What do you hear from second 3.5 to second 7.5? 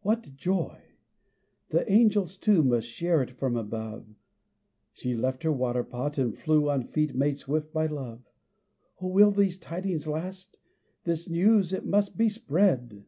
above. She left her water pot, and flew On feet made